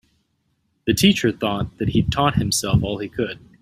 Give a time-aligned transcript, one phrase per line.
[0.87, 3.37] The teacher thought that he'd taught himself all he could.